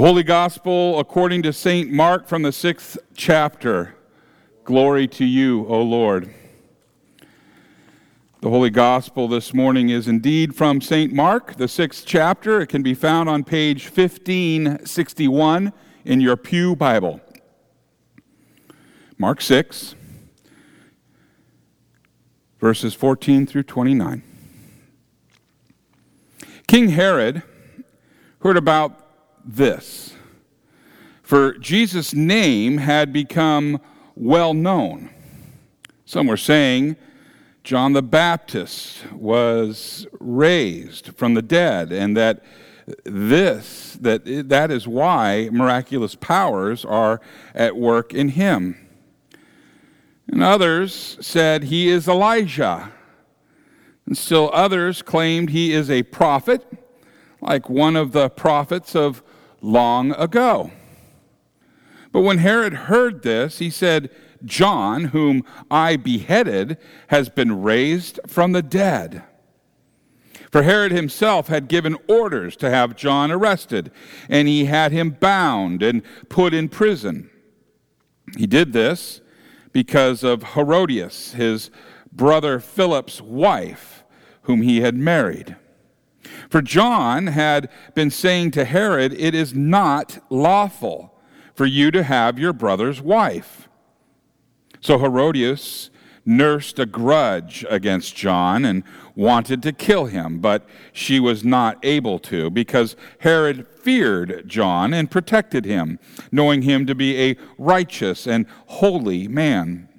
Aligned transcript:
The 0.00 0.06
Holy 0.06 0.22
Gospel 0.22 0.98
according 0.98 1.42
to 1.42 1.52
St. 1.52 1.92
Mark 1.92 2.26
from 2.26 2.40
the 2.40 2.52
sixth 2.52 2.96
chapter. 3.14 3.96
Glory 4.64 5.06
to 5.08 5.26
you, 5.26 5.66
O 5.66 5.82
Lord. 5.82 6.32
The 8.40 8.48
Holy 8.48 8.70
Gospel 8.70 9.28
this 9.28 9.52
morning 9.52 9.90
is 9.90 10.08
indeed 10.08 10.56
from 10.56 10.80
St. 10.80 11.12
Mark, 11.12 11.56
the 11.56 11.68
sixth 11.68 12.04
chapter. 12.06 12.62
It 12.62 12.68
can 12.68 12.82
be 12.82 12.94
found 12.94 13.28
on 13.28 13.44
page 13.44 13.90
1561 13.90 15.70
in 16.06 16.20
your 16.22 16.38
Pew 16.38 16.74
Bible. 16.74 17.20
Mark 19.18 19.42
6, 19.42 19.94
verses 22.58 22.94
14 22.94 23.46
through 23.46 23.64
29. 23.64 24.22
King 26.66 26.88
Herod 26.88 27.42
heard 28.40 28.56
about 28.56 28.99
this, 29.44 30.14
for 31.22 31.56
Jesus' 31.58 32.14
name 32.14 32.78
had 32.78 33.12
become 33.12 33.80
well 34.14 34.54
known. 34.54 35.10
Some 36.04 36.26
were 36.26 36.36
saying 36.36 36.96
John 37.62 37.92
the 37.92 38.02
Baptist 38.02 39.04
was 39.12 40.06
raised 40.18 41.14
from 41.16 41.34
the 41.34 41.42
dead, 41.42 41.92
and 41.92 42.16
that 42.16 42.42
this 43.04 43.96
that 44.00 44.48
that 44.48 44.70
is 44.70 44.88
why 44.88 45.48
miraculous 45.52 46.14
powers 46.14 46.84
are 46.84 47.20
at 47.54 47.76
work 47.76 48.12
in 48.12 48.30
him. 48.30 48.88
And 50.26 50.42
others 50.42 51.18
said 51.20 51.64
he 51.64 51.88
is 51.88 52.08
Elijah. 52.08 52.92
And 54.06 54.16
still 54.16 54.50
others 54.52 55.02
claimed 55.02 55.50
he 55.50 55.72
is 55.72 55.90
a 55.90 56.02
prophet, 56.04 56.66
like 57.40 57.68
one 57.68 57.94
of 57.94 58.12
the 58.12 58.28
prophets 58.30 58.96
of 58.96 59.22
long 59.60 60.12
ago. 60.12 60.70
But 62.12 62.22
when 62.22 62.38
Herod 62.38 62.74
heard 62.74 63.22
this, 63.22 63.58
he 63.58 63.70
said, 63.70 64.10
John, 64.44 65.06
whom 65.06 65.44
I 65.70 65.96
beheaded, 65.96 66.78
has 67.08 67.28
been 67.28 67.62
raised 67.62 68.18
from 68.26 68.52
the 68.52 68.62
dead. 68.62 69.22
For 70.50 70.62
Herod 70.62 70.90
himself 70.90 71.46
had 71.46 71.68
given 71.68 71.96
orders 72.08 72.56
to 72.56 72.70
have 72.70 72.96
John 72.96 73.30
arrested, 73.30 73.92
and 74.28 74.48
he 74.48 74.64
had 74.64 74.90
him 74.90 75.10
bound 75.10 75.82
and 75.82 76.02
put 76.28 76.52
in 76.52 76.68
prison. 76.68 77.30
He 78.36 78.46
did 78.46 78.72
this 78.72 79.20
because 79.72 80.24
of 80.24 80.54
Herodias, 80.54 81.34
his 81.34 81.70
brother 82.12 82.58
Philip's 82.58 83.20
wife, 83.20 84.02
whom 84.42 84.62
he 84.62 84.80
had 84.80 84.96
married. 84.96 85.54
For 86.48 86.62
John 86.62 87.28
had 87.28 87.68
been 87.94 88.10
saying 88.10 88.52
to 88.52 88.64
Herod, 88.64 89.12
It 89.12 89.34
is 89.34 89.54
not 89.54 90.18
lawful 90.30 91.14
for 91.54 91.66
you 91.66 91.90
to 91.90 92.02
have 92.02 92.38
your 92.38 92.52
brother's 92.52 93.00
wife. 93.00 93.68
So 94.80 94.98
Herodias 94.98 95.90
nursed 96.24 96.78
a 96.78 96.86
grudge 96.86 97.66
against 97.68 98.16
John 98.16 98.64
and 98.64 98.82
wanted 99.14 99.62
to 99.64 99.72
kill 99.72 100.06
him, 100.06 100.38
but 100.38 100.66
she 100.92 101.20
was 101.20 101.44
not 101.44 101.78
able 101.82 102.18
to 102.20 102.48
because 102.48 102.96
Herod 103.18 103.66
feared 103.68 104.44
John 104.46 104.94
and 104.94 105.10
protected 105.10 105.66
him, 105.66 105.98
knowing 106.32 106.62
him 106.62 106.86
to 106.86 106.94
be 106.94 107.20
a 107.20 107.36
righteous 107.58 108.26
and 108.26 108.46
holy 108.66 109.28
man. 109.28 109.89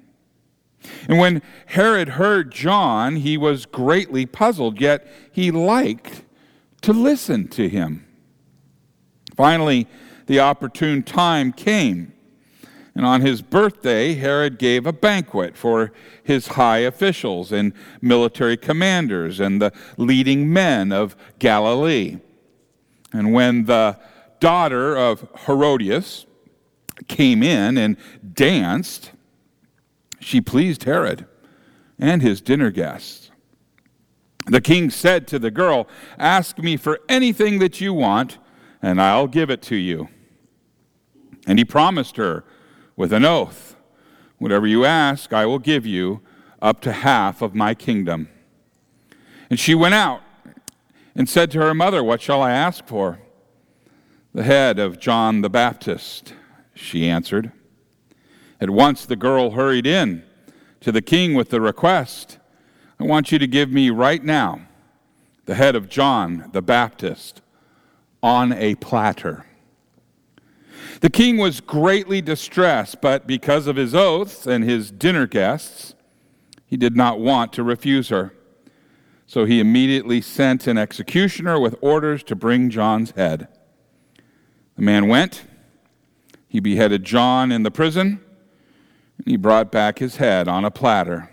And 1.07 1.19
when 1.19 1.41
Herod 1.67 2.09
heard 2.09 2.51
John, 2.51 3.17
he 3.17 3.37
was 3.37 3.65
greatly 3.65 4.25
puzzled, 4.25 4.81
yet 4.81 5.07
he 5.31 5.51
liked 5.51 6.23
to 6.81 6.93
listen 6.93 7.47
to 7.49 7.69
him. 7.69 8.05
Finally, 9.35 9.87
the 10.27 10.39
opportune 10.39 11.03
time 11.03 11.51
came. 11.51 12.13
And 12.93 13.05
on 13.05 13.21
his 13.21 13.41
birthday, 13.41 14.15
Herod 14.15 14.57
gave 14.59 14.85
a 14.85 14.93
banquet 14.93 15.55
for 15.55 15.93
his 16.23 16.47
high 16.47 16.79
officials 16.79 17.51
and 17.51 17.73
military 18.01 18.57
commanders 18.57 19.39
and 19.39 19.61
the 19.61 19.71
leading 19.97 20.51
men 20.51 20.91
of 20.91 21.15
Galilee. 21.39 22.17
And 23.13 23.33
when 23.33 23.65
the 23.65 23.97
daughter 24.39 24.97
of 24.97 25.27
Herodias 25.45 26.25
came 27.07 27.41
in 27.43 27.77
and 27.77 27.95
danced, 28.33 29.11
she 30.21 30.39
pleased 30.39 30.85
Herod 30.85 31.25
and 31.99 32.21
his 32.21 32.39
dinner 32.39 32.71
guests. 32.71 33.31
The 34.47 34.61
king 34.61 34.89
said 34.89 35.27
to 35.27 35.39
the 35.39 35.51
girl, 35.51 35.87
Ask 36.17 36.57
me 36.57 36.77
for 36.77 36.99
anything 37.09 37.59
that 37.59 37.81
you 37.81 37.93
want, 37.93 38.37
and 38.81 39.01
I'll 39.01 39.27
give 39.27 39.49
it 39.49 39.61
to 39.63 39.75
you. 39.75 40.07
And 41.45 41.59
he 41.59 41.65
promised 41.65 42.17
her 42.17 42.45
with 42.95 43.11
an 43.11 43.25
oath 43.25 43.71
Whatever 44.41 44.65
you 44.65 44.85
ask, 44.85 45.33
I 45.33 45.45
will 45.45 45.59
give 45.59 45.85
you 45.85 46.21
up 46.63 46.81
to 46.81 46.91
half 46.91 47.43
of 47.43 47.53
my 47.53 47.75
kingdom. 47.75 48.27
And 49.51 49.59
she 49.59 49.75
went 49.75 49.93
out 49.93 50.23
and 51.13 51.29
said 51.29 51.51
to 51.51 51.59
her 51.59 51.75
mother, 51.75 52.03
What 52.03 52.23
shall 52.23 52.41
I 52.41 52.49
ask 52.49 52.87
for? 52.87 53.19
The 54.33 54.41
head 54.41 54.79
of 54.79 54.99
John 54.99 55.41
the 55.41 55.49
Baptist, 55.49 56.33
she 56.73 57.07
answered. 57.07 57.51
At 58.61 58.69
once 58.69 59.05
the 59.05 59.15
girl 59.17 59.51
hurried 59.51 59.87
in 59.87 60.23
to 60.79 60.91
the 60.91 61.01
king 61.01 61.33
with 61.33 61.49
the 61.49 61.59
request 61.59 62.37
I 63.01 63.03
want 63.03 63.31
you 63.31 63.39
to 63.39 63.47
give 63.47 63.71
me 63.71 63.89
right 63.89 64.23
now 64.23 64.61
the 65.45 65.55
head 65.55 65.75
of 65.75 65.89
John 65.89 66.51
the 66.53 66.61
Baptist 66.61 67.41
on 68.21 68.53
a 68.53 68.75
platter. 68.75 69.47
The 70.99 71.09
king 71.09 71.37
was 71.37 71.61
greatly 71.61 72.21
distressed, 72.21 73.01
but 73.01 73.25
because 73.25 73.65
of 73.65 73.75
his 73.75 73.95
oaths 73.95 74.45
and 74.45 74.63
his 74.63 74.91
dinner 74.91 75.25
guests, 75.25 75.95
he 76.67 76.77
did 76.77 76.95
not 76.95 77.19
want 77.19 77.53
to 77.53 77.63
refuse 77.63 78.09
her. 78.09 78.35
So 79.25 79.45
he 79.45 79.59
immediately 79.59 80.21
sent 80.21 80.67
an 80.67 80.77
executioner 80.77 81.59
with 81.59 81.75
orders 81.81 82.21
to 82.25 82.35
bring 82.35 82.69
John's 82.69 83.11
head. 83.11 83.47
The 84.75 84.83
man 84.83 85.07
went, 85.07 85.45
he 86.47 86.59
beheaded 86.59 87.03
John 87.03 87.51
in 87.51 87.63
the 87.63 87.71
prison, 87.71 88.23
and 89.21 89.29
he 89.31 89.37
brought 89.37 89.71
back 89.71 89.99
his 89.99 90.15
head 90.15 90.47
on 90.47 90.65
a 90.65 90.71
platter. 90.71 91.29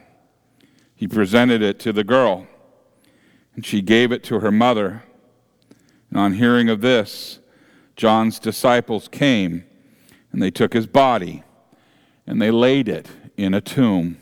He 0.95 1.09
presented 1.09 1.63
it 1.63 1.79
to 1.81 1.93
the 1.93 2.05
girl, 2.05 2.47
and 3.55 3.65
she 3.65 3.81
gave 3.81 4.13
it 4.13 4.23
to 4.25 4.41
her 4.41 4.53
mother. 4.53 5.05
And 6.11 6.19
on 6.19 6.35
hearing 6.35 6.69
of 6.69 6.83
this, 6.83 7.39
John's 7.97 8.39
disciples 8.39 9.09
came, 9.09 9.65
and 10.33 10.43
they 10.43 10.51
took 10.51 10.75
his 10.75 10.87
body, 10.87 11.45
and 12.27 12.43
they 12.43 12.51
laid 12.51 12.89
it 12.89 13.09
in 13.39 13.55
a 13.55 13.63
tomb. 13.63 14.19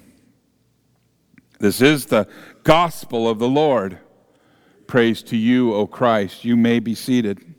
This 1.59 1.81
is 1.81 2.07
the 2.07 2.29
gospel 2.63 3.29
of 3.29 3.41
the 3.41 3.49
Lord. 3.49 3.99
Praise 4.87 5.25
to 5.25 5.37
you, 5.37 5.75
O 5.75 5.89
Christ. 5.89 6.45
You 6.45 6.57
may 6.57 6.79
be 6.79 6.95
seated. 6.95 7.56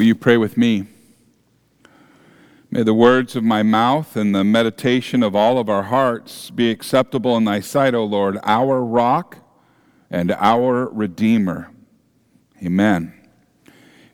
Will 0.00 0.06
you 0.06 0.14
pray 0.14 0.38
with 0.38 0.56
me? 0.56 0.86
May 2.70 2.84
the 2.84 2.94
words 2.94 3.36
of 3.36 3.44
my 3.44 3.62
mouth 3.62 4.16
and 4.16 4.34
the 4.34 4.44
meditation 4.44 5.22
of 5.22 5.36
all 5.36 5.58
of 5.58 5.68
our 5.68 5.82
hearts 5.82 6.48
be 6.48 6.70
acceptable 6.70 7.36
in 7.36 7.44
thy 7.44 7.60
sight, 7.60 7.94
O 7.94 8.06
Lord, 8.06 8.38
our 8.42 8.82
rock 8.82 9.36
and 10.10 10.32
our 10.32 10.88
redeemer. 10.88 11.70
Amen. 12.64 13.12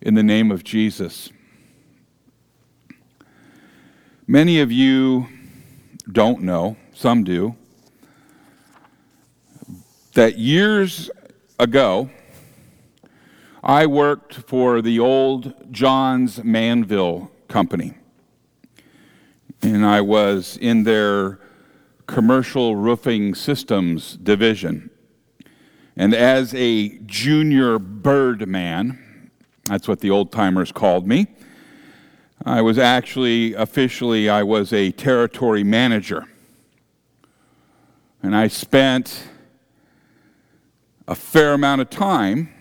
In 0.01 0.15
the 0.15 0.25
name 0.25 0.51
of 0.51 0.65
Jesus. 0.65 1.31
Many 4.27 4.59
of 4.59 4.73
you 4.73 5.29
don't 6.11 6.43
know, 6.43 6.77
some 6.95 7.23
do, 7.23 7.55
that 10.15 10.37
years 10.37 11.11
ago, 11.61 12.11
I 13.67 13.85
worked 13.85 14.35
for 14.35 14.81
the 14.81 15.01
old 15.01 15.73
Johns 15.73 16.45
Manville 16.45 17.33
Company 17.49 17.95
and 19.61 19.85
I 19.85 20.03
was 20.03 20.57
in 20.61 20.85
their 20.85 21.41
commercial 22.07 22.77
roofing 22.77 23.35
systems 23.35 24.17
division. 24.19 24.89
And 25.97 26.15
as 26.15 26.55
a 26.55 26.99
junior 27.07 27.81
bird 27.81 28.47
man, 28.47 29.33
that's 29.65 29.89
what 29.89 29.99
the 29.99 30.11
old 30.11 30.31
timers 30.31 30.71
called 30.71 31.09
me, 31.09 31.27
I 32.45 32.63
was 32.63 32.79
actually, 32.79 33.55
officially, 33.55 34.29
I 34.29 34.45
was 34.45 34.73
a 34.73 34.93
territory 34.93 35.65
manager. 35.65 36.25
And 38.23 38.37
I 38.37 38.47
spent 38.47 39.25
a 41.09 41.17
fair 41.17 41.55
amount 41.55 41.81
of 41.81 41.91
time 41.91 42.53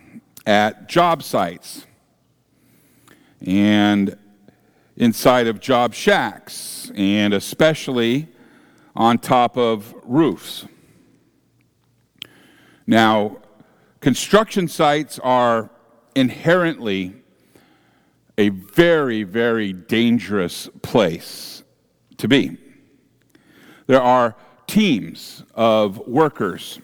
at 0.45 0.88
job 0.88 1.24
sites. 1.24 1.86
And 3.45 4.18
inside 4.97 5.47
of 5.47 5.59
job 5.59 5.94
shacks, 5.94 6.92
and 6.95 7.33
especially 7.33 8.27
on 8.95 9.18
top 9.18 9.57
of 9.57 9.94
roofs. 10.03 10.65
Now, 12.88 13.38
construction 14.00 14.68
sites 14.68 15.19
are 15.19 15.69
inherently 16.15 17.13
a 18.38 18.50
very, 18.50 19.24
very 19.24 19.74
dangerous 19.74 20.69
place 20.81 21.63
to 22.18 22.27
be. 22.27 22.57
There 23.88 24.01
are 24.01 24.36
teams 24.68 25.44
of 25.53 26.00
workers, 26.07 26.80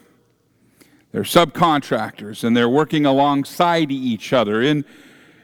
they're 1.12 1.22
subcontractors, 1.22 2.42
and 2.42 2.56
they're 2.56 2.68
working 2.68 3.04
alongside 3.06 3.92
each 3.92 4.32
other 4.32 4.62
in, 4.62 4.84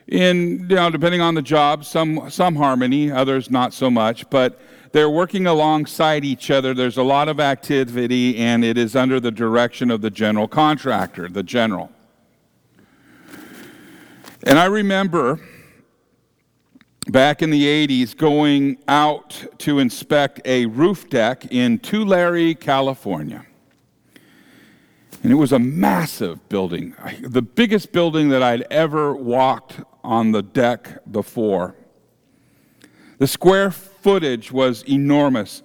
in 0.07 0.67
you 0.69 0.77
know, 0.77 0.91
depending 0.91 1.21
on 1.21 1.35
the 1.35 1.43
job, 1.43 1.85
some, 1.85 2.31
some 2.31 2.57
harmony, 2.57 3.11
others 3.11 3.51
not 3.51 3.75
so 3.75 3.91
much, 3.91 4.29
but 4.31 4.59
they're 4.93 5.11
working 5.11 5.47
alongside 5.47 6.25
each 6.25 6.51
other. 6.51 6.73
There's 6.73 6.97
a 6.97 7.03
lot 7.03 7.29
of 7.29 7.39
activity, 7.39 8.39
and 8.39 8.65
it 8.65 8.79
is 8.79 8.97
under 8.97 9.21
the 9.21 9.31
direction 9.31 9.91
of 9.91 10.01
the 10.01 10.11
general 10.11 10.49
contractor, 10.49 11.29
the 11.29 11.43
general. 11.43 11.93
And 14.45 14.59
I 14.59 14.65
remember 14.65 15.41
back 17.09 17.43
in 17.43 17.51
the 17.51 17.65
80s 17.65 18.17
going 18.17 18.79
out 18.89 19.45
to 19.59 19.79
inspect 19.79 20.41
a 20.47 20.67
roof 20.67 21.11
deck 21.11 21.47
in 21.53 21.79
Tulare, 21.81 22.55
California. 22.55 23.45
And 25.23 25.33
it 25.33 25.35
was 25.35 25.53
a 25.53 25.59
massive 25.59 26.49
building, 26.49 26.95
the 27.21 27.43
biggest 27.43 27.93
building 27.93 28.29
that 28.29 28.43
I'd 28.43 28.63
ever 28.71 29.15
walked 29.15 29.81
on 30.05 30.33
the 30.33 30.43
deck 30.43 31.01
before. 31.11 31.75
The 33.19 33.27
square 33.27 33.71
footage 33.73 34.53
was 34.53 34.83
enormous. 34.85 35.63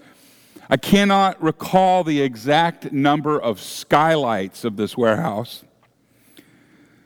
I 0.69 0.77
cannot 0.77 1.41
recall 1.41 2.03
the 2.03 2.21
exact 2.21 2.91
number 2.91 3.39
of 3.39 3.59
skylights 3.59 4.63
of 4.63 4.75
this 4.75 4.97
warehouse, 4.97 5.63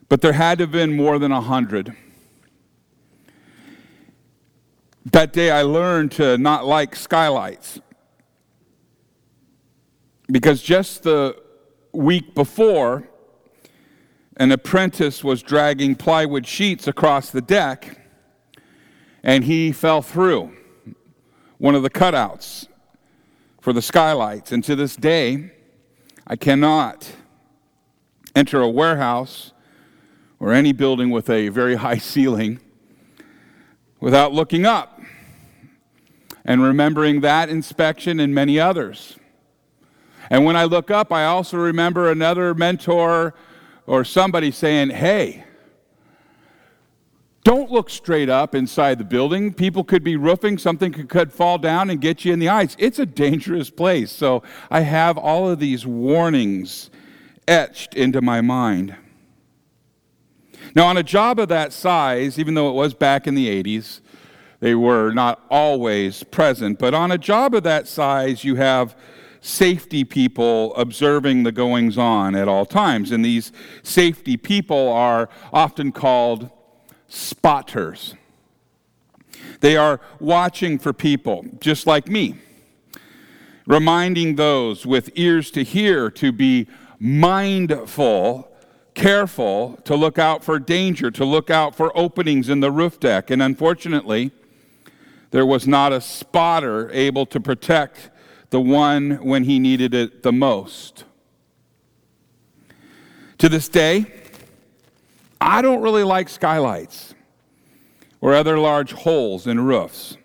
but 0.08 0.22
there 0.22 0.34
had 0.34 0.60
to 0.60 0.64
have 0.64 0.72
been 0.72 0.96
more 0.96 1.20
than 1.20 1.34
a 1.34 1.42
hundred. 1.42 1.94
That 5.12 5.34
day 5.34 5.52
I 5.52 5.64
learned 5.64 6.14
to 6.14 6.38
not 6.38 6.66
like 6.66 6.96
skylights 6.96 7.80
because 10.28 10.62
just 10.62 11.04
the 11.04 11.36
week 11.98 12.36
before, 12.36 13.10
an 14.38 14.52
apprentice 14.52 15.24
was 15.24 15.42
dragging 15.42 15.96
plywood 15.96 16.46
sheets 16.46 16.88
across 16.88 17.32
the 17.32 17.42
deck 17.42 18.00
and 19.24 19.44
he 19.44 19.72
fell 19.72 20.04
through 20.04 20.56
one 21.58 21.74
of 21.74 21.82
the 21.82 21.90
cutouts 21.90 22.68
for 23.60 23.74
the 23.74 23.82
skylights. 23.82 24.52
And 24.52 24.64
to 24.66 24.76
this 24.76 24.96
day, 24.96 25.52
I 26.28 26.36
cannot 26.36 27.12
enter 28.36 28.62
a 28.62 28.70
warehouse 28.70 29.52
or 30.40 30.54
any 30.54 30.74
building 30.74 31.10
with 31.10 31.32
a 31.32 31.50
very 31.50 31.76
high 31.86 31.98
ceiling 31.98 32.60
without 34.00 34.34
looking 34.34 34.68
up 34.68 35.02
and 36.46 36.62
remembering 36.62 37.22
that 37.22 37.50
inspection 37.50 38.20
and 38.20 38.36
many 38.36 38.60
others. 38.60 39.18
And 40.30 40.46
when 40.46 40.56
I 40.56 40.66
look 40.66 40.92
up, 40.92 41.12
I 41.12 41.26
also 41.26 41.58
remember 41.58 42.12
another 42.12 42.54
mentor 42.54 43.34
or 43.86 44.04
somebody 44.04 44.52
saying, 44.52 44.90
Hey, 44.90 45.46
don't 47.48 47.72
look 47.72 47.90
straight 47.90 48.28
up 48.28 48.54
inside 48.54 48.98
the 48.98 49.06
building. 49.06 49.54
People 49.54 49.86
could 49.86 50.04
be 50.04 50.18
roofing, 50.18 50.58
something 50.58 50.92
could, 50.92 51.32
fall 51.32 51.58
down 51.58 51.90
and 51.90 52.02
get 52.02 52.26
you 52.26 52.34
in 52.34 52.40
the 52.40 52.50
eyes. 52.50 52.76
It's 52.78 53.00
a 53.00 53.06
dangerous 53.06 53.70
place. 53.70 54.12
So 54.12 54.44
I 54.70 54.82
have 54.82 55.18
all 55.18 55.50
of 55.50 55.58
these 55.58 55.86
warnings 55.86 56.90
etched 57.48 57.94
into 57.94 58.22
my 58.22 58.42
mind. 58.42 58.98
Now, 60.76 60.88
on 60.88 60.98
a 60.98 61.04
job 61.04 61.40
of 61.40 61.48
that 61.48 61.72
size, 61.72 62.38
even 62.38 62.54
though 62.54 62.70
it 62.70 62.74
was 62.74 62.94
back 62.94 63.28
in 63.28 63.36
the 63.36 63.64
80s, 63.64 64.02
they 64.60 64.76
were 64.76 65.14
not 65.14 65.42
always 65.50 66.24
present. 66.24 66.80
But 66.80 66.94
on 66.94 67.12
a 67.12 67.18
job 67.18 67.54
of 67.54 67.64
that 67.64 67.88
size, 67.88 68.44
you 68.44 68.56
have 68.56 68.94
safety 69.42 70.04
people 70.04 70.76
observing 70.76 71.44
the 71.44 71.52
goings 71.52 71.98
on 71.98 72.36
at 72.36 72.48
all 72.48 72.66
times. 72.66 73.12
And 73.12 73.24
these 73.24 73.52
safety 73.84 74.38
people 74.38 74.90
are 74.90 75.30
often 75.54 75.92
called 75.92 76.50
spotters. 77.08 78.16
They 79.60 79.78
are 79.78 80.00
watching 80.20 80.78
for 80.78 80.94
people, 80.94 81.46
just 81.60 81.88
like 81.88 82.08
me, 82.08 82.36
reminding 83.66 84.36
those 84.36 84.86
with 84.86 85.10
ears 85.16 85.52
to 85.52 85.64
hear 85.64 86.12
to 86.12 86.32
be 86.32 86.68
mindful, 87.00 88.52
careful, 88.94 89.80
to 89.84 89.96
look 89.96 90.20
out 90.20 90.44
for 90.44 90.60
danger, 90.60 91.12
to 91.12 91.26
look 91.26 91.50
out 91.50 91.76
for 91.76 91.96
openings 91.98 92.50
in 92.50 92.60
the 92.60 92.72
roof 92.72 93.00
deck. 93.00 93.30
And 93.30 93.42
unfortunately, 93.42 94.32
there 95.32 95.46
was 95.46 95.68
not 95.68 95.92
a 95.92 96.02
spotter 96.02 96.90
able 96.92 97.26
to 97.28 97.40
protect 97.40 98.10
the 98.50 98.62
one 98.62 99.24
when 99.24 99.44
he 99.44 99.60
needed 99.60 99.94
it 99.94 100.24
the 100.24 100.32
most. 100.32 101.04
To 103.40 103.50
this 103.50 103.70
day, 103.70 104.06
I 105.40 105.62
don't 105.62 105.82
really 105.82 106.04
like 106.04 106.30
skylights 106.30 107.14
or 108.22 108.34
other 108.34 108.58
large 108.58 108.94
holes 108.94 109.46
in 109.46 109.60
roofs. 109.60 110.18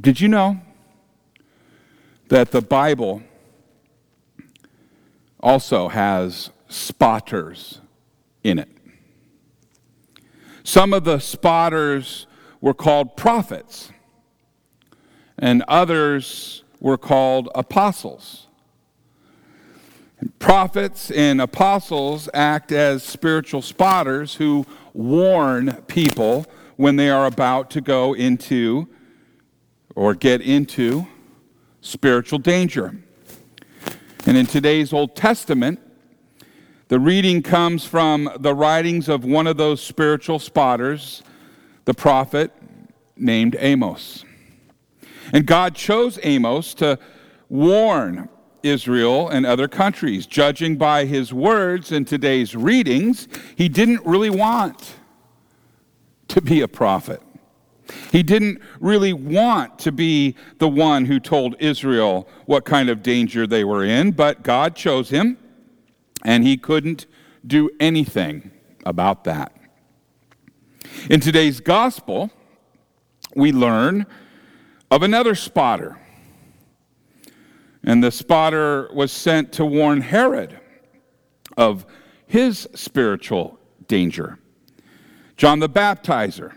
Did 0.00 0.20
you 0.20 0.28
know 0.28 0.60
that 2.28 2.52
the 2.52 2.60
Bible 2.60 3.22
also 5.40 5.88
has 5.88 6.50
spotters 6.68 7.80
in 8.44 8.58
it? 8.58 8.68
Some 10.62 10.92
of 10.92 11.04
the 11.04 11.18
spotters 11.18 12.26
were 12.60 12.74
called 12.74 13.16
prophets, 13.16 13.90
and 15.38 15.62
others 15.68 16.64
were 16.80 16.98
called 16.98 17.48
apostles. 17.54 18.46
Prophets 20.38 21.10
and 21.10 21.40
apostles 21.40 22.28
act 22.32 22.72
as 22.72 23.02
spiritual 23.02 23.60
spotters 23.60 24.36
who 24.36 24.64
warn 24.94 25.74
people 25.88 26.46
when 26.76 26.96
they 26.96 27.10
are 27.10 27.26
about 27.26 27.70
to 27.70 27.80
go 27.80 28.14
into 28.14 28.88
or 29.94 30.14
get 30.14 30.40
into 30.40 31.06
spiritual 31.80 32.38
danger. 32.38 32.96
And 34.26 34.36
in 34.36 34.46
today's 34.46 34.92
Old 34.92 35.14
Testament, 35.14 35.80
the 36.88 36.98
reading 37.00 37.42
comes 37.42 37.84
from 37.84 38.30
the 38.38 38.54
writings 38.54 39.08
of 39.08 39.24
one 39.24 39.46
of 39.46 39.56
those 39.56 39.82
spiritual 39.82 40.38
spotters, 40.38 41.22
the 41.84 41.94
prophet 41.94 42.52
named 43.16 43.56
Amos. 43.58 44.25
And 45.32 45.46
God 45.46 45.74
chose 45.74 46.18
Amos 46.22 46.74
to 46.74 46.98
warn 47.48 48.28
Israel 48.62 49.28
and 49.28 49.46
other 49.46 49.68
countries. 49.68 50.26
Judging 50.26 50.76
by 50.76 51.04
his 51.04 51.32
words 51.32 51.92
in 51.92 52.04
today's 52.04 52.54
readings, 52.54 53.28
he 53.56 53.68
didn't 53.68 54.04
really 54.04 54.30
want 54.30 54.94
to 56.28 56.40
be 56.40 56.60
a 56.60 56.68
prophet. 56.68 57.22
He 58.10 58.22
didn't 58.22 58.60
really 58.80 59.12
want 59.12 59.78
to 59.80 59.92
be 59.92 60.34
the 60.58 60.68
one 60.68 61.04
who 61.04 61.20
told 61.20 61.54
Israel 61.60 62.28
what 62.46 62.64
kind 62.64 62.90
of 62.90 63.02
danger 63.02 63.46
they 63.46 63.62
were 63.62 63.84
in, 63.84 64.10
but 64.12 64.42
God 64.42 64.74
chose 64.74 65.10
him 65.10 65.38
and 66.24 66.42
he 66.42 66.56
couldn't 66.56 67.06
do 67.46 67.70
anything 67.78 68.50
about 68.84 69.24
that. 69.24 69.52
In 71.08 71.20
today's 71.20 71.60
gospel, 71.60 72.30
we 73.36 73.52
learn 73.52 74.06
of 74.90 75.02
another 75.02 75.34
spotter. 75.34 75.98
And 77.82 78.02
the 78.02 78.10
spotter 78.10 78.90
was 78.92 79.12
sent 79.12 79.52
to 79.54 79.64
warn 79.64 80.00
Herod 80.00 80.58
of 81.56 81.86
his 82.26 82.68
spiritual 82.74 83.58
danger. 83.86 84.38
John 85.36 85.60
the 85.60 85.68
Baptizer 85.68 86.54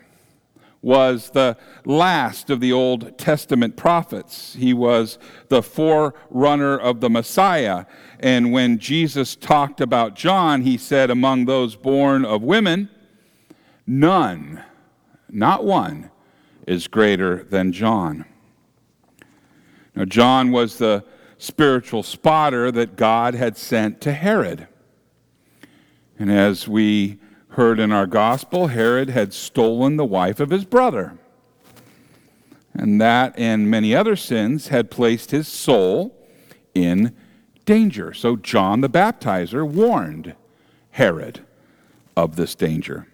was 0.82 1.32
the 1.32 1.58
last 1.86 2.50
of 2.50 2.62
the 2.62 2.72
Old 2.72 3.18
Testament 3.18 3.76
prophets. 3.76 4.56
He 4.56 4.74
was 4.74 5.20
the 5.50 5.62
forerunner 5.62 6.78
of 6.78 7.02
the 7.02 7.10
Messiah. 7.10 7.86
And 8.20 8.52
when 8.52 8.80
Jesus 8.80 9.36
talked 9.36 9.82
about 9.82 10.16
John, 10.16 10.62
he 10.62 10.78
said, 10.78 11.10
Among 11.10 11.46
those 11.46 11.76
born 11.76 12.24
of 12.24 12.42
women, 12.42 12.90
none, 13.86 14.64
not 15.30 15.66
one, 15.66 16.12
is 16.70 16.88
greater 16.88 17.44
than 17.46 17.74
John. 17.74 18.26
Now, 19.96 20.06
John 20.06 20.52
was 20.52 20.78
the 20.78 21.04
spiritual 21.40 22.04
spotter 22.04 22.72
that 22.72 22.96
God 22.96 23.34
had 23.34 23.58
sent 23.58 24.02
to 24.02 24.14
Herod. 24.14 24.68
And 26.20 26.32
as 26.32 26.68
we 26.68 27.18
heard 27.50 27.80
in 27.80 27.92
our 27.92 28.06
gospel, 28.06 28.68
Herod 28.68 29.10
had 29.10 29.34
stolen 29.34 29.98
the 29.98 30.06
wife 30.06 30.40
of 30.40 30.52
his 30.52 30.64
brother. 30.64 31.18
and 32.80 33.02
that 33.02 33.38
and 33.38 33.70
many 33.70 33.94
other 33.94 34.16
sins 34.16 34.70
had 34.70 34.90
placed 34.90 35.32
his 35.32 35.48
soul 35.48 36.16
in 36.74 37.14
danger. 37.66 38.14
So 38.14 38.38
John 38.38 38.80
the 38.82 38.90
Baptizer 38.90 39.68
warned 39.68 40.34
Herod 40.92 41.42
of 42.16 42.38
this 42.38 42.56
danger. 42.56 43.09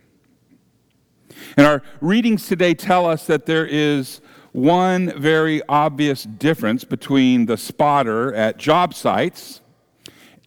And 1.57 1.65
our 1.65 1.81
readings 2.01 2.47
today 2.47 2.73
tell 2.73 3.05
us 3.05 3.25
that 3.27 3.45
there 3.45 3.65
is 3.65 4.21
one 4.51 5.19
very 5.19 5.61
obvious 5.67 6.23
difference 6.23 6.83
between 6.83 7.45
the 7.45 7.57
spotter 7.57 8.33
at 8.33 8.57
job 8.57 8.93
sites 8.93 9.61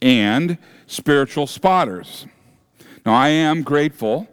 and 0.01 0.57
spiritual 0.87 1.45
spotters. 1.45 2.25
Now, 3.05 3.13
I 3.13 3.29
am 3.29 3.63
grateful 3.63 4.27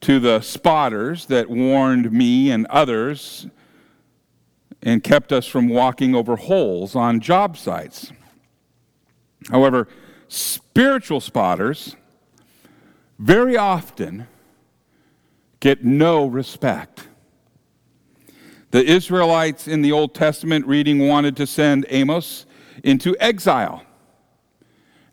to 0.00 0.18
the 0.18 0.40
spotters 0.40 1.26
that 1.26 1.50
warned 1.50 2.10
me 2.10 2.50
and 2.50 2.66
others 2.66 3.46
and 4.82 5.04
kept 5.04 5.30
us 5.30 5.46
from 5.46 5.68
walking 5.68 6.14
over 6.14 6.36
holes 6.36 6.96
on 6.96 7.20
job 7.20 7.56
sites. 7.56 8.12
However, 9.50 9.88
spiritual 10.28 11.20
spotters 11.20 11.96
very 13.18 13.56
often 13.56 14.26
get 15.60 15.84
no 15.84 16.26
respect. 16.26 17.06
The 18.70 18.84
Israelites 18.84 19.68
in 19.68 19.82
the 19.82 19.92
Old 19.92 20.14
Testament 20.14 20.66
reading 20.66 21.06
wanted 21.06 21.36
to 21.36 21.46
send 21.46 21.86
Amos 21.88 22.46
into 22.82 23.16
exile. 23.18 23.84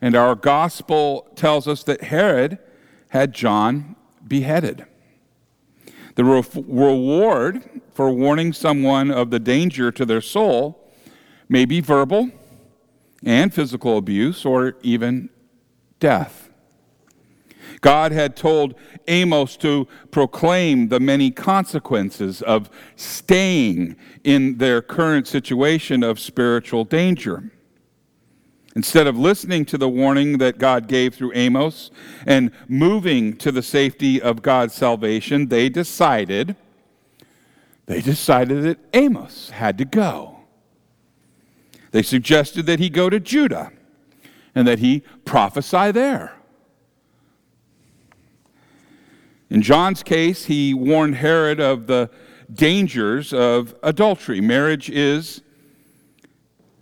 And 0.02 0.16
our 0.16 0.36
gospel 0.36 1.28
tells 1.36 1.68
us 1.68 1.84
that 1.84 2.04
Herod 2.04 2.60
had 3.10 3.34
John 3.34 3.96
beheaded. 4.28 4.86
The 6.16 6.24
re- 6.24 6.44
reward 6.56 7.82
for 7.94 8.12
warning 8.12 8.54
someone 8.54 9.12
of 9.12 9.32
the 9.32 9.40
danger 9.40 9.92
to 9.92 10.06
their 10.06 10.22
soul 10.22 10.92
may 11.50 11.66
be 11.66 11.80
verbal 11.80 12.30
and 13.24 13.54
physical 13.54 13.98
abuse 13.98 14.46
or 14.46 14.76
even 14.84 15.30
death. 16.00 16.47
God 17.82 18.12
had 18.12 18.36
told 18.36 18.76
Amos 19.08 19.56
to 19.58 19.88
proclaim 20.12 20.90
the 20.90 21.00
many 21.00 21.32
consequences 21.32 22.42
of 22.42 22.70
staying 22.96 23.96
in 24.24 24.58
their 24.58 24.82
current 24.82 25.28
situation 25.28 26.04
of 26.04 26.20
spiritual 26.20 26.84
danger. 26.86 27.52
Instead 28.76 29.08
of 29.08 29.18
listening 29.18 29.66
to 29.66 29.78
the 29.78 29.90
warning 29.90 30.38
that 30.38 30.60
God 30.60 30.88
gave 30.88 31.16
through 31.16 31.32
Amos 31.34 31.90
and 32.26 32.52
moving 32.68 33.36
to 33.38 33.52
the 33.52 33.64
safety 33.64 34.22
of 34.22 34.44
God's 34.44 34.76
salvation, 34.76 35.48
they 35.48 35.70
decided 35.70 36.56
they 37.88 38.02
decided 38.02 38.64
that 38.64 38.80
Amos 38.94 39.50
had 39.50 39.78
to 39.78 39.86
go. 39.86 40.42
They 41.92 42.04
suggested 42.04 42.66
that 42.66 42.80
he 42.80 42.90
go 42.90 43.10
to 43.10 43.20
Judah 43.20 43.72
and 44.54 44.68
that 44.68 44.80
he 44.80 45.04
prophesy 45.26 45.92
there. 45.92 46.37
In 49.50 49.62
John's 49.62 50.04
case, 50.04 50.46
he 50.46 50.74
warned 50.74 51.16
Herod 51.16 51.60
of 51.60 51.88
the 51.88 52.10
dangers 52.54 53.34
of 53.34 53.76
adultery. 53.82 54.42
Marriage 54.42 54.90
is, 54.90 55.42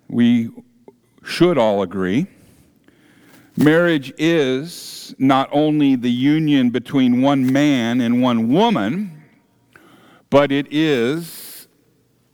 we 0.07 0.49
should 1.23 1.57
all 1.57 1.81
agree, 1.81 2.27
marriage 3.55 4.13
is 4.17 5.15
not 5.19 5.49
only 5.51 5.95
the 5.95 6.11
union 6.11 6.69
between 6.71 7.21
one 7.21 7.51
man 7.51 8.01
and 8.01 8.21
one 8.21 8.49
woman, 8.51 9.23
but 10.29 10.51
it 10.51 10.67
is 10.71 11.67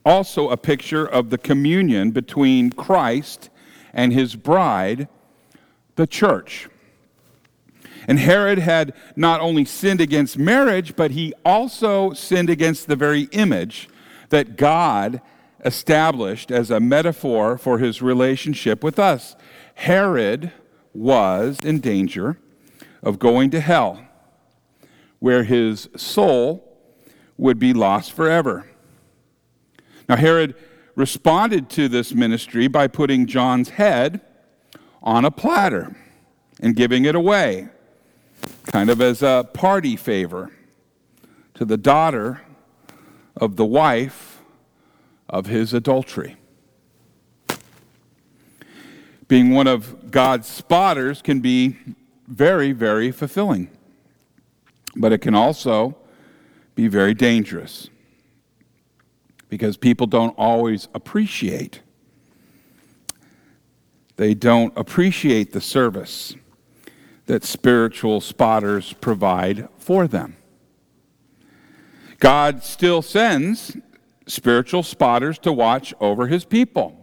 also 0.04 0.48
a 0.48 0.56
picture 0.56 1.06
of 1.06 1.30
the 1.30 1.38
communion 1.38 2.10
between 2.10 2.70
Christ 2.70 3.50
and 3.92 4.12
his 4.12 4.34
bride, 4.34 5.08
the 5.96 6.06
church. 6.06 6.68
And 8.08 8.18
Herod 8.18 8.58
had 8.58 8.94
not 9.16 9.40
only 9.40 9.64
sinned 9.64 10.00
against 10.00 10.38
marriage, 10.38 10.96
but 10.96 11.12
he 11.12 11.32
also 11.44 12.12
sinned 12.12 12.50
against 12.50 12.86
the 12.86 12.96
very 12.96 13.22
image 13.32 13.88
that 14.30 14.56
God 14.56 15.20
established 15.64 16.50
as 16.50 16.70
a 16.70 16.80
metaphor 16.80 17.56
for 17.56 17.78
his 17.78 18.02
relationship 18.02 18.82
with 18.82 18.98
us. 18.98 19.36
Herod 19.74 20.52
was 20.92 21.64
in 21.64 21.80
danger 21.80 22.38
of 23.02 23.18
going 23.18 23.50
to 23.50 23.60
hell, 23.60 24.04
where 25.18 25.44
his 25.44 25.88
soul 25.96 26.68
would 27.36 27.58
be 27.58 27.72
lost 27.72 28.12
forever. 28.12 28.66
Now, 30.08 30.16
Herod 30.16 30.54
responded 30.94 31.70
to 31.70 31.88
this 31.88 32.12
ministry 32.12 32.68
by 32.68 32.86
putting 32.86 33.26
John's 33.26 33.70
head 33.70 34.20
on 35.02 35.24
a 35.24 35.30
platter 35.30 35.96
and 36.60 36.76
giving 36.76 37.04
it 37.04 37.14
away 37.14 37.68
kind 38.64 38.90
of 38.90 39.00
as 39.00 39.22
a 39.22 39.48
party 39.52 39.96
favor 39.96 40.50
to 41.54 41.64
the 41.64 41.76
daughter 41.76 42.42
of 43.36 43.56
the 43.56 43.64
wife 43.64 44.40
of 45.28 45.46
his 45.46 45.72
adultery. 45.72 46.36
Being 49.28 49.52
one 49.52 49.66
of 49.66 50.10
God's 50.10 50.46
spotters 50.46 51.22
can 51.22 51.40
be 51.40 51.76
very, 52.28 52.72
very 52.72 53.10
fulfilling, 53.10 53.70
but 54.94 55.12
it 55.12 55.18
can 55.18 55.34
also 55.34 55.96
be 56.74 56.88
very 56.88 57.14
dangerous 57.14 57.88
because 59.48 59.76
people 59.76 60.06
don't 60.06 60.34
always 60.38 60.88
appreciate. 60.94 61.80
They 64.16 64.34
don't 64.34 64.72
appreciate 64.76 65.52
the 65.52 65.60
service 65.60 66.34
that 67.26 67.44
spiritual 67.44 68.20
spotters 68.20 68.92
provide 68.94 69.68
for 69.78 70.06
them. 70.06 70.36
God 72.18 72.62
still 72.62 73.02
sends 73.02 73.76
spiritual 74.26 74.82
spotters 74.82 75.38
to 75.40 75.52
watch 75.52 75.92
over 76.00 76.26
his 76.26 76.44
people. 76.44 76.98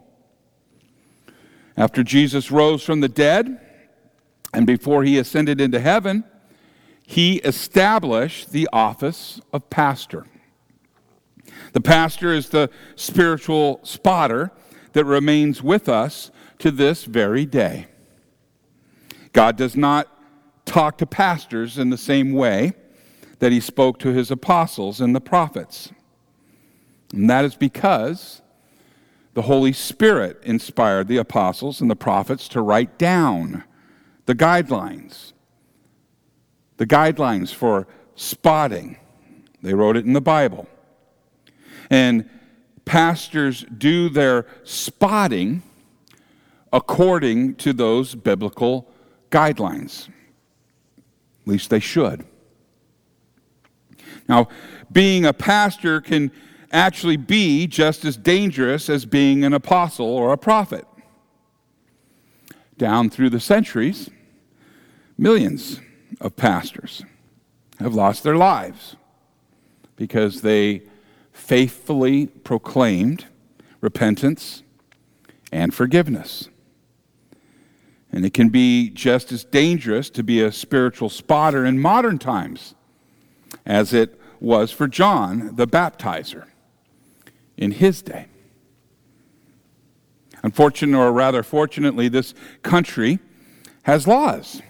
After 1.75 2.03
Jesus 2.03 2.51
rose 2.51 2.83
from 2.83 2.99
the 2.99 3.09
dead 3.09 3.59
and 4.53 4.65
before 4.65 5.03
he 5.03 5.17
ascended 5.17 5.61
into 5.61 5.79
heaven, 5.79 6.23
he 7.05 7.37
established 7.37 8.51
the 8.51 8.69
office 8.71 9.41
of 9.51 9.69
pastor. 9.69 10.25
The 11.73 11.81
pastor 11.81 12.33
is 12.33 12.49
the 12.49 12.69
spiritual 12.95 13.79
spotter 13.83 14.51
that 14.93 15.05
remains 15.05 15.63
with 15.63 15.87
us 15.87 16.31
to 16.59 16.71
this 16.71 17.05
very 17.05 17.45
day. 17.45 17.87
God 19.39 19.55
does 19.55 19.77
not 19.77 20.09
talk 20.65 20.97
to 20.97 21.05
pastors 21.05 21.77
in 21.77 21.91
the 21.91 21.97
same 21.97 22.33
way 22.33 22.73
that 23.39 23.53
he 23.53 23.61
spoke 23.61 23.97
to 23.99 24.09
his 24.09 24.31
apostles 24.31 24.99
and 24.99 25.15
the 25.15 25.21
prophets. 25.21 25.93
And 27.13 27.29
that 27.29 27.45
is 27.45 27.55
because 27.55 28.41
the 29.35 29.43
Holy 29.43 29.71
Spirit 29.71 30.43
inspired 30.43 31.07
the 31.07 31.15
apostles 31.15 31.79
and 31.79 31.89
the 31.89 31.95
prophets 31.95 32.49
to 32.49 32.61
write 32.61 32.97
down 32.97 33.63
the 34.25 34.35
guidelines, 34.35 35.31
the 36.75 36.85
guidelines 36.85 37.53
for 37.53 37.87
spotting. 38.15 38.97
They 39.61 39.73
wrote 39.73 39.95
it 39.95 40.03
in 40.03 40.11
the 40.11 40.19
Bible. 40.19 40.67
And 41.89 42.29
pastors 42.83 43.63
do 43.77 44.09
their 44.09 44.45
spotting 44.65 45.63
according 46.73 47.55
to 47.55 47.71
those 47.71 48.15
biblical 48.15 48.88
guidelines. 49.29 50.09
At 50.97 51.47
least 51.47 51.69
they 51.69 51.79
should. 51.79 52.25
Now, 54.27 54.47
being 54.91 55.25
a 55.25 55.33
pastor 55.33 56.01
can 56.01 56.31
actually 56.71 57.17
be 57.17 57.67
just 57.67 58.05
as 58.05 58.15
dangerous 58.15 58.89
as 58.89 59.05
being 59.05 59.43
an 59.43 59.53
apostle 59.53 60.05
or 60.05 60.31
a 60.31 60.37
prophet. 60.37 60.85
Down 62.77 63.09
through 63.09 63.31
the 63.31 63.39
centuries, 63.39 64.09
millions 65.17 65.79
of 66.21 66.35
pastors 66.35 67.03
have 67.79 67.93
lost 67.93 68.23
their 68.23 68.37
lives 68.37 68.95
because 69.95 70.41
they 70.41 70.83
faithfully 71.33 72.27
proclaimed 72.27 73.25
repentance 73.81 74.63
and 75.51 75.73
forgiveness. 75.73 76.49
And 78.11 78.25
it 78.25 78.33
can 78.33 78.49
be 78.49 78.89
just 78.89 79.31
as 79.31 79.43
dangerous 79.43 80.09
to 80.11 80.23
be 80.23 80.41
a 80.41 80.51
spiritual 80.51 81.09
spotter 81.09 81.65
in 81.65 81.79
modern 81.79 82.17
times 82.17 82.73
as 83.65 83.93
it 83.93 84.19
was 84.39 84.71
for 84.71 84.87
John 84.87 85.55
the 85.55 85.67
baptizer 85.67 86.45
in 87.57 87.71
his 87.71 88.01
day. 88.01 88.27
Unfortunately, 90.41 91.05
or 91.05 91.11
rather 91.11 91.43
fortunately, 91.43 92.07
this 92.07 92.33
country 92.63 93.19
has 93.83 94.07
laws. 94.07 94.61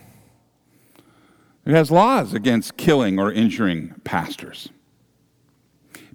It 1.66 1.72
has 1.72 1.92
laws 1.92 2.34
against 2.34 2.78
killing 2.78 3.20
or 3.20 3.32
injuring 3.32 3.94
pastors. 4.04 4.70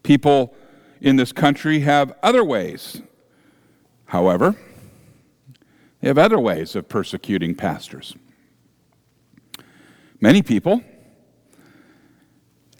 People 0.03 0.55
in 1.01 1.17
this 1.17 1.33
country 1.33 1.81
have 1.81 2.13
other 2.23 2.43
ways. 2.43 3.03
However, 4.07 4.57
they 6.05 6.09
have 6.09 6.19
other 6.19 6.39
ways 6.39 6.77
of 6.77 6.87
persecuting 6.87 7.55
pastors. 7.55 8.15
Many 10.21 10.43
people 10.43 10.83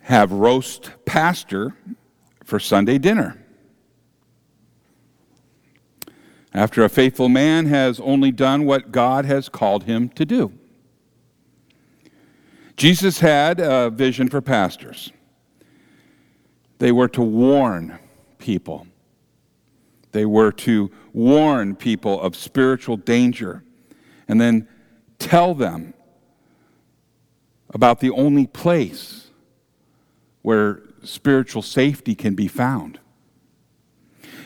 have 0.03 0.31
roast 0.31 0.91
pastor 1.07 1.75
for 2.45 2.61
Sunday 2.61 2.99
dinner. 2.99 3.43
After 6.53 6.85
a 6.85 6.91
faithful 6.91 7.31
man 7.31 7.65
has 7.65 7.99
only 7.99 8.31
done 8.31 8.67
what 8.67 8.93
God 8.93 9.25
has 9.25 9.49
called 9.49 9.85
him 9.85 10.11
to 10.11 10.27
do. 10.27 10.53
Jesus 12.77 13.21
had 13.21 13.59
a 13.59 13.89
vision 13.89 14.29
for 14.29 14.43
pastors. 14.43 15.11
They 16.79 16.93
were 16.93 17.09
to 17.09 17.23
warn 17.23 17.99
people. 18.37 18.87
They 20.15 20.25
were 20.25 20.53
to 20.53 20.93
warn 21.13 21.75
people 21.75 22.21
of 22.21 22.37
spiritual 22.37 22.97
danger 22.97 23.65
and 24.29 24.41
then 24.41 24.69
tell 25.19 25.55
them 25.55 25.93
about 27.71 27.99
the 27.99 28.11
only 28.11 28.47
place 28.47 29.33
where 30.43 30.83
spiritual 31.03 31.63
safety 31.63 32.15
can 32.15 32.37
be 32.37 32.47
found. 32.47 33.01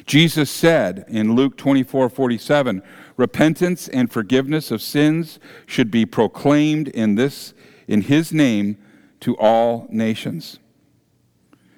Jesus 0.07 0.51
said 0.51 1.05
in 1.07 1.35
Luke 1.35 1.59
24 1.59 2.09
47, 2.09 2.83
repentance 3.19 3.89
and 3.89 4.11
forgiveness 4.11 4.71
of 4.71 4.81
sins 4.81 5.39
should 5.67 5.91
be 5.91 6.07
proclaimed 6.07 6.89
in, 6.89 7.17
this, 7.17 7.53
in 7.87 8.01
his 8.01 8.33
name 8.33 8.79
to 9.21 9.37
all 9.37 9.87
nations. 9.91 10.61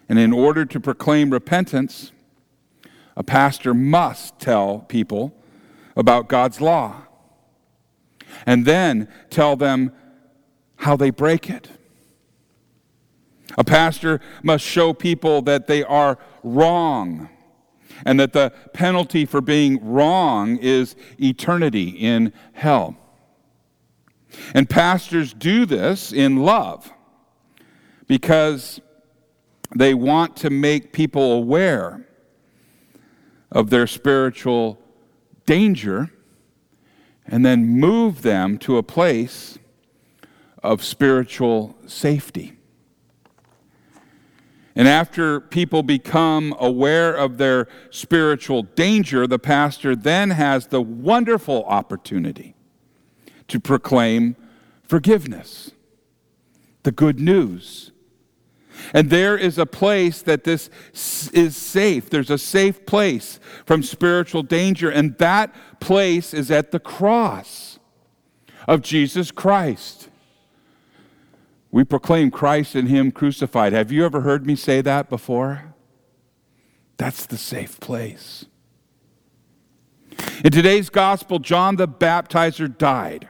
And 0.09 0.17
in 0.17 0.33
order 0.33 0.65
to 0.65 0.79
proclaim 0.79 1.31
repentance, 1.31 2.13
a 3.21 3.23
pastor 3.23 3.75
must 3.75 4.39
tell 4.39 4.79
people 4.79 5.35
about 5.95 6.27
God's 6.27 6.59
law 6.59 7.03
and 8.47 8.65
then 8.65 9.09
tell 9.29 9.57
them 9.57 9.93
how 10.77 10.97
they 10.97 11.11
break 11.11 11.51
it. 11.51 11.69
A 13.59 13.63
pastor 13.63 14.23
must 14.43 14.65
show 14.65 14.95
people 14.95 15.43
that 15.43 15.67
they 15.67 15.85
are 15.85 16.17
wrong 16.43 17.29
and 18.07 18.19
that 18.19 18.33
the 18.33 18.55
penalty 18.73 19.27
for 19.27 19.43
being 19.43 19.85
wrong 19.85 20.57
is 20.57 20.97
eternity 21.19 21.91
in 21.91 22.33
hell. 22.55 22.97
And 24.55 24.67
pastors 24.67 25.35
do 25.35 25.67
this 25.67 26.11
in 26.11 26.37
love 26.37 26.91
because 28.07 28.81
they 29.77 29.93
want 29.93 30.39
to 30.39 30.49
make 30.49 30.95
people 30.95 31.33
aware 31.33 32.07
of 33.53 33.71
their 33.71 33.87
spiritual 33.87 34.79
danger 35.47 36.11
and 37.27 37.45
then 37.45 37.67
move 37.67 38.23
them 38.23 38.59
to 38.59 38.77
a 38.77 38.83
place 38.83 39.59
of 40.63 40.85
spiritual 40.85 41.77
safety. 41.87 42.57
And 44.77 44.87
after 44.87 45.41
people 45.41 45.83
become 45.83 46.55
aware 46.59 47.15
of 47.15 47.39
their 47.39 47.67
spiritual 47.91 48.63
danger, 48.63 49.27
the 49.27 49.39
pastor 49.39 49.97
then 49.97 50.31
has 50.31 50.69
the 50.69 50.81
wonderful 50.81 51.65
opportunity 51.65 52.55
to 53.49 53.59
proclaim 53.59 54.37
forgiveness, 54.85 55.73
the 56.85 56.93
good 56.93 57.19
news 57.19 57.90
and 58.93 59.11
there 59.11 59.37
is 59.37 59.59
a 59.59 59.67
place 59.67 60.23
that 60.23 60.45
this 60.45 60.71
is 61.33 61.57
safe. 61.57 62.11
There's 62.11 62.31
a 62.31 62.39
safe 62.39 62.85
place 62.87 63.41
from 63.65 63.83
spiritual 63.83 64.43
danger, 64.43 64.91
and 64.91 65.17
that 65.19 65.55
place 65.81 66.35
is 66.35 66.51
at 66.51 66.71
the 66.71 66.81
cross 66.81 67.79
of 68.69 68.83
Jesus 68.83 69.31
Christ. 69.31 70.09
We 71.71 71.85
proclaim 71.85 72.31
Christ 72.31 72.75
and 72.75 72.89
Him 72.89 73.13
crucified. 73.13 73.73
Have 73.73 73.93
you 73.93 74.05
ever 74.05 74.23
heard 74.23 74.47
me 74.47 74.57
say 74.57 74.81
that 74.81 75.09
before? 75.09 75.75
That's 76.97 77.25
the 77.25 77.39
safe 77.39 77.81
place. 77.81 78.45
In 80.45 80.51
today's 80.51 80.91
gospel, 80.91 81.39
John 81.39 81.77
the 81.77 81.89
Baptizer 81.89 82.77
died. 82.77 83.30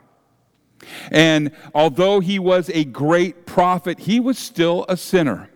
And 1.10 1.52
although 1.74 2.20
he 2.20 2.38
was 2.38 2.70
a 2.70 2.84
great 2.84 3.46
prophet, 3.46 4.00
he 4.00 4.20
was 4.20 4.38
still 4.38 4.84
a 4.88 4.96
sinner. 4.96 5.50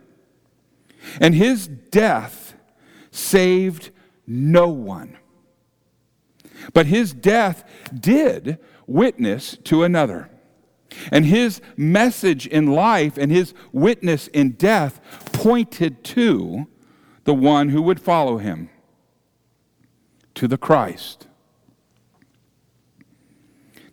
And 1.20 1.35
his 1.35 1.66
death 1.66 2.55
saved 3.11 3.90
no 4.27 4.68
one. 4.68 5.16
But 6.73 6.87
his 6.87 7.12
death 7.12 7.64
did 7.92 8.59
witness 8.87 9.57
to 9.64 9.83
another. 9.83 10.31
And 11.11 11.27
his 11.27 11.61
message 11.77 12.47
in 12.47 12.66
life 12.66 13.18
and 13.18 13.31
his 13.31 13.53
witness 13.73 14.29
in 14.29 14.53
death 14.53 15.01
pointed 15.33 16.05
to 16.05 16.68
the 17.25 17.35
one 17.35 17.70
who 17.70 17.83
would 17.83 18.01
follow 18.01 18.38
him, 18.38 18.70
to 20.35 20.47
the 20.47 20.59
Christ. 20.59 21.27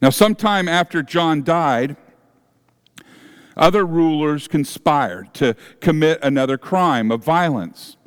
Now, 0.01 0.09
sometime 0.09 0.67
after 0.67 1.03
John 1.03 1.43
died, 1.43 1.95
other 3.55 3.85
rulers 3.85 4.47
conspired 4.47 5.33
to 5.35 5.55
commit 5.79 6.19
another 6.23 6.57
crime 6.57 7.11
of 7.11 7.23
violence 7.23 7.97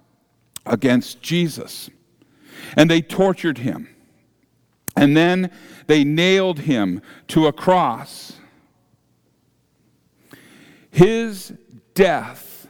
against 0.67 1.23
Jesus. 1.23 1.91
And 2.77 2.91
they 2.91 3.01
tortured 3.01 3.59
him. 3.59 3.95
And 4.97 5.17
then 5.17 5.51
they 5.87 6.03
nailed 6.03 6.61
him 6.61 7.03
to 7.29 7.47
a 7.47 7.53
cross. 7.53 8.35
His 10.91 11.53
death, 11.95 12.67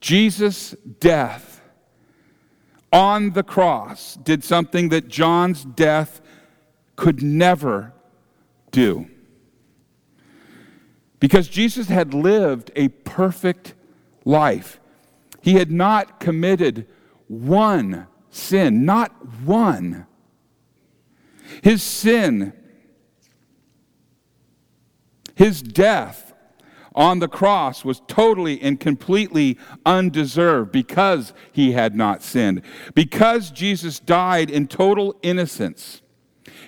Jesus' 0.00 0.74
death 1.00 1.60
on 2.92 3.32
the 3.32 3.42
cross, 3.42 4.14
did 4.16 4.44
something 4.44 4.88
that 4.90 5.08
John's 5.08 5.64
death 5.64 6.20
could 6.94 7.22
never 7.22 7.92
do. 8.76 9.08
Because 11.18 11.48
Jesus 11.48 11.88
had 11.88 12.12
lived 12.12 12.70
a 12.76 12.88
perfect 12.88 13.72
life. 14.26 14.78
He 15.40 15.54
had 15.54 15.70
not 15.70 16.20
committed 16.20 16.86
one 17.26 18.06
sin, 18.28 18.84
not 18.84 19.10
one. 19.46 20.06
His 21.62 21.82
sin, 21.82 22.52
his 25.34 25.62
death 25.62 26.34
on 26.94 27.20
the 27.20 27.28
cross 27.28 27.82
was 27.82 28.02
totally 28.06 28.60
and 28.60 28.78
completely 28.78 29.58
undeserved 29.86 30.70
because 30.70 31.32
he 31.50 31.72
had 31.72 31.94
not 31.96 32.22
sinned. 32.22 32.60
Because 32.94 33.50
Jesus 33.50 34.00
died 34.00 34.50
in 34.50 34.68
total 34.68 35.16
innocence, 35.22 36.02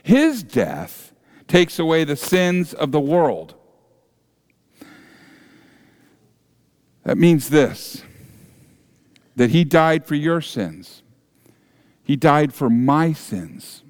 his 0.02 0.42
death 0.42 1.07
takes 1.48 1.78
away 1.78 2.04
the 2.04 2.16
sins 2.16 2.72
of 2.74 2.92
the 2.92 3.00
world. 3.00 3.54
That 7.04 7.18
means 7.18 7.48
this 7.48 8.04
that 9.34 9.50
he 9.50 9.64
died 9.64 10.04
for 10.04 10.16
your 10.16 10.40
sins, 10.40 11.02
he 12.02 12.16
died 12.16 12.52
for 12.52 12.68
my 12.68 13.12
sins. 13.12 13.82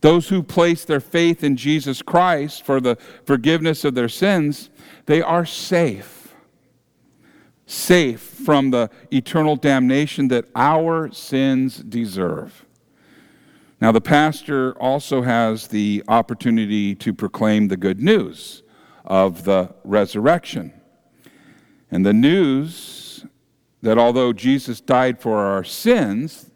Those 0.00 0.28
who 0.28 0.42
place 0.42 0.84
their 0.84 1.00
faith 1.00 1.42
in 1.42 1.56
Jesus 1.56 2.02
Christ 2.02 2.62
for 2.62 2.78
the 2.78 2.96
forgiveness 3.24 3.84
of 3.86 3.94
their 3.94 4.10
sins, 4.10 4.68
they 5.06 5.22
are 5.22 5.46
safe. 5.46 6.34
Safe 7.64 8.20
from 8.20 8.70
the 8.70 8.90
eternal 9.10 9.56
damnation 9.56 10.28
that 10.28 10.44
our 10.54 11.10
sins 11.10 11.78
deserve. 11.78 12.63
Now, 13.84 13.92
the 13.92 14.00
pastor 14.00 14.72
also 14.78 15.20
has 15.20 15.68
the 15.68 16.02
opportunity 16.08 16.94
to 16.94 17.12
proclaim 17.12 17.68
the 17.68 17.76
good 17.76 18.00
news 18.00 18.62
of 19.04 19.44
the 19.44 19.74
resurrection. 19.84 20.72
And 21.90 22.06
the 22.06 22.14
news 22.14 23.26
that 23.82 23.98
although 23.98 24.32
Jesus 24.32 24.80
died 24.80 25.20
for 25.20 25.36
our 25.40 25.64
sins, 25.64 26.50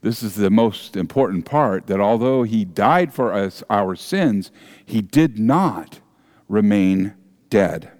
this 0.00 0.24
is 0.24 0.34
the 0.34 0.50
most 0.50 0.96
important 0.96 1.44
part 1.44 1.86
that 1.86 2.00
although 2.00 2.42
he 2.42 2.64
died 2.64 3.14
for 3.14 3.32
us 3.32 3.62
our 3.70 3.94
sins, 3.94 4.50
he 4.84 5.00
did 5.00 5.38
not 5.38 6.00
remain 6.48 7.14
dead. 7.48 7.92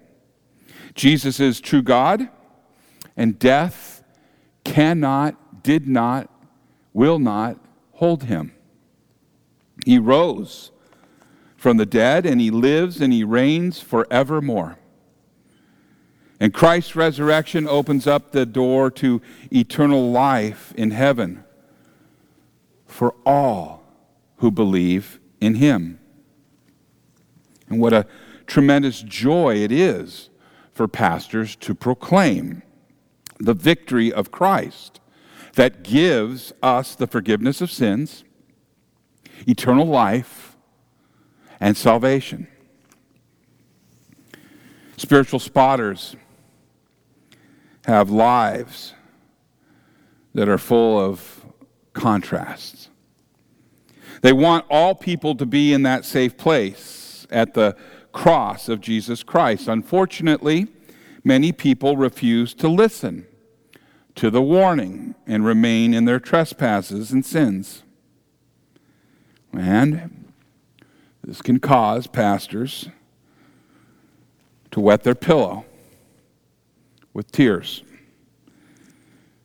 Jesus 0.93 1.39
is 1.39 1.61
true 1.61 1.81
God, 1.81 2.27
and 3.15 3.39
death 3.39 4.03
cannot, 4.65 5.63
did 5.63 5.87
not, 5.87 6.29
will 6.93 7.19
not 7.19 7.57
hold 7.99 8.23
him. 8.23 8.53
He 9.85 9.99
rose 9.99 10.71
from 11.57 11.75
the 11.75 11.85
dead 11.85 12.25
and 12.25 12.39
he 12.39 12.49
lives 12.49 13.01
and 13.01 13.11
he 13.11 13.25
reigns 13.25 13.81
forevermore. 13.81 14.79
And 16.39 16.53
Christ's 16.53 16.95
resurrection 16.95 17.67
opens 17.67 18.07
up 18.07 18.31
the 18.31 18.45
door 18.45 18.89
to 18.91 19.21
eternal 19.51 20.11
life 20.11 20.73
in 20.77 20.91
heaven 20.91 21.43
for 22.87 23.13
all 23.25 23.83
who 24.37 24.49
believe 24.49 25.19
in 25.41 25.55
him. 25.55 25.99
And 27.67 27.81
what 27.81 27.91
a 27.91 28.07
tremendous 28.47 29.01
joy 29.01 29.57
it 29.57 29.73
is 29.73 30.29
for 30.71 30.87
pastors 30.87 31.57
to 31.57 31.75
proclaim 31.75 32.63
the 33.39 33.53
victory 33.53 34.13
of 34.13 34.31
Christ 34.31 35.01
that 35.55 35.83
gives 35.83 36.53
us 36.61 36.95
the 36.95 37.07
forgiveness 37.07 37.61
of 37.61 37.71
sins, 37.71 38.23
eternal 39.47 39.85
life, 39.85 40.57
and 41.59 41.75
salvation. 41.75 42.47
Spiritual 44.97 45.39
spotters 45.39 46.15
have 47.85 48.09
lives 48.09 48.93
that 50.33 50.49
are 50.49 50.57
full 50.57 50.99
of 50.99 51.45
contrasts. 51.93 52.89
They 54.21 54.33
want 54.33 54.65
all 54.69 54.93
people 54.95 55.35
to 55.35 55.45
be 55.45 55.73
in 55.73 55.83
that 55.83 56.05
safe 56.05 56.37
place 56.37 57.25
at 57.29 57.53
the 57.53 57.75
cross 58.11 58.69
of 58.69 58.81
Jesus 58.81 59.23
Christ. 59.23 59.67
Unfortunately, 59.67 60.67
many 61.23 61.51
people 61.51 61.95
refuse 61.95 62.53
to 62.55 62.67
listen 62.67 63.25
to 64.19 64.29
the 64.29 64.41
warning 64.41 65.15
and 65.25 65.45
remain 65.45 65.93
in 65.93 66.03
their 66.03 66.19
trespasses 66.19 67.13
and 67.13 67.25
sins. 67.25 67.83
And 69.53 70.33
this 71.23 71.41
can 71.41 71.61
cause 71.61 72.05
pastors 72.05 72.89
to 74.71 74.81
wet 74.81 75.03
their 75.03 75.15
pillow 75.15 75.63
with 77.13 77.31
tears 77.31 77.81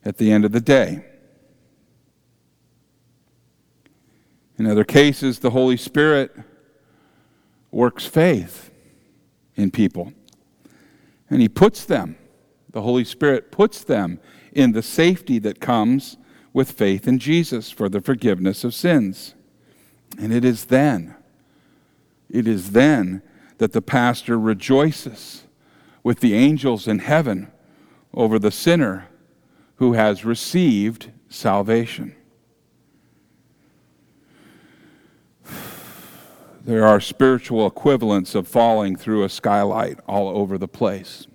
at 0.05 0.19
the 0.19 0.33
end 0.33 0.45
of 0.45 0.51
the 0.51 0.61
day. 0.61 1.05
In 4.59 4.67
other 4.67 4.83
cases, 4.83 5.39
the 5.39 5.51
Holy 5.51 5.77
Spirit 5.77 6.35
works 7.71 8.07
faith 8.07 8.73
in 9.55 9.71
people. 9.71 10.13
And 11.31 11.41
He 11.41 11.49
puts 11.49 11.85
them, 11.85 12.17
the 12.73 12.83
Holy 12.83 13.05
Spirit 13.05 13.53
puts 13.53 13.85
them 13.85 14.19
in 14.55 14.73
the 14.73 14.83
safety 14.83 15.39
that 15.41 15.61
comes 15.61 16.17
with 16.53 16.71
faith 16.71 17.07
in 17.07 17.19
Jesus 17.19 17.71
for 17.71 17.89
the 17.89 18.01
forgiveness 18.01 18.65
of 18.65 18.75
sins. 18.75 19.35
And 20.19 20.33
it 20.33 20.45
is 20.45 20.67
then, 20.67 21.17
it 22.31 22.47
is 22.47 22.71
then 22.71 23.23
that 23.59 23.73
the 23.73 23.83
pastor 23.83 24.39
rejoices 24.39 25.45
with 26.03 26.21
the 26.21 26.35
angels 26.35 26.87
in 26.87 27.01
heaven 27.01 27.51
over 28.13 28.39
the 28.39 28.51
sinner 28.51 29.09
who 29.77 29.95
has 29.95 30.25
received 30.25 31.11
salvation. 31.29 32.15
There 36.65 36.87
are 36.87 37.01
spiritual 37.01 37.67
equivalents 37.67 38.35
of 38.35 38.49
falling 38.49 38.97
through 38.97 39.25
a 39.25 39.29
skylight 39.29 39.99
all 40.07 40.29
over 40.29 40.57
the 40.57 40.69
place. 40.69 41.27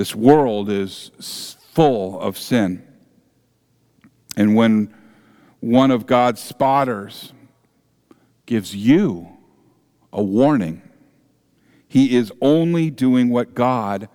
This 0.00 0.14
world 0.14 0.70
is 0.70 1.10
full 1.74 2.18
of 2.20 2.38
sin. 2.38 2.82
And 4.34 4.56
when 4.56 4.94
one 5.60 5.90
of 5.90 6.06
God's 6.06 6.40
spotters 6.40 7.34
gives 8.46 8.74
you 8.74 9.28
a 10.10 10.22
warning, 10.22 10.80
he 11.86 12.16
is 12.16 12.32
only 12.40 12.88
doing 12.88 13.28
what 13.28 13.54
God 13.54 14.08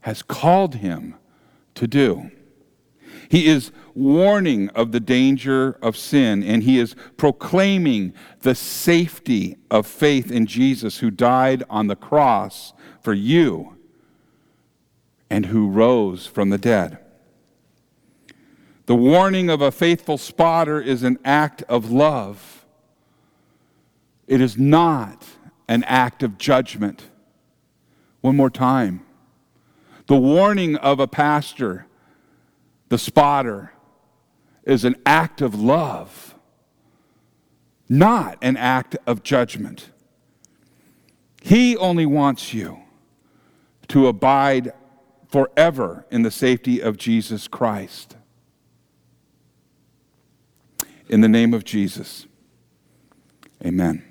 has 0.00 0.24
called 0.24 0.74
him 0.74 1.14
to 1.76 1.86
do. 1.86 2.32
He 3.28 3.46
is 3.46 3.70
warning 3.94 4.70
of 4.70 4.90
the 4.90 4.98
danger 4.98 5.78
of 5.80 5.96
sin, 5.96 6.42
and 6.42 6.64
he 6.64 6.80
is 6.80 6.96
proclaiming 7.16 8.12
the 8.40 8.56
safety 8.56 9.56
of 9.70 9.86
faith 9.86 10.32
in 10.32 10.46
Jesus, 10.46 10.98
who 10.98 11.12
died 11.12 11.62
on 11.70 11.86
the 11.86 11.94
cross 11.94 12.72
for 13.00 13.14
you 13.14 13.77
and 15.30 15.46
who 15.46 15.68
rose 15.68 16.26
from 16.26 16.50
the 16.50 16.58
dead. 16.58 16.98
The 18.86 18.94
warning 18.94 19.50
of 19.50 19.60
a 19.60 19.70
faithful 19.70 20.16
spotter 20.16 20.80
is 20.80 21.02
an 21.02 21.18
act 21.24 21.62
of 21.64 21.90
love. 21.90 22.64
It 24.26 24.40
is 24.40 24.56
not 24.56 25.26
an 25.68 25.84
act 25.84 26.22
of 26.22 26.38
judgment. 26.38 27.04
One 28.22 28.36
more 28.36 28.50
time. 28.50 29.02
The 30.06 30.16
warning 30.16 30.76
of 30.76 31.00
a 31.00 31.06
pastor, 31.06 31.86
the 32.88 32.96
spotter, 32.96 33.72
is 34.64 34.84
an 34.84 34.96
act 35.04 35.42
of 35.42 35.54
love, 35.54 36.34
not 37.90 38.38
an 38.40 38.56
act 38.56 38.96
of 39.06 39.22
judgment. 39.22 39.90
He 41.42 41.76
only 41.76 42.06
wants 42.06 42.54
you 42.54 42.80
to 43.88 44.06
abide 44.06 44.72
forever 45.28 46.06
in 46.10 46.22
the 46.22 46.30
safety 46.30 46.80
of 46.80 46.96
Jesus 46.96 47.46
Christ. 47.46 48.16
In 51.08 51.20
the 51.20 51.28
name 51.28 51.54
of 51.54 51.64
Jesus, 51.64 52.26
amen. 53.64 54.07